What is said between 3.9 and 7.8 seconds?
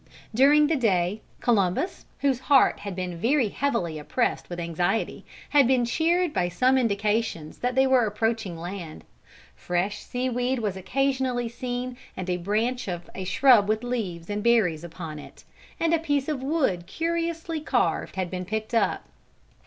oppressed with anxiety, had been cheered by some indications that